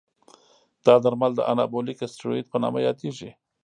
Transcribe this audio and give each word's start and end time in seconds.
دا 0.85 0.95
درمل 1.03 1.31
د 1.35 1.41
انابولیک 1.51 1.99
استروئید 2.07 2.45
په 2.51 2.57
نامه 2.63 2.79
یادېږي. 2.87 3.31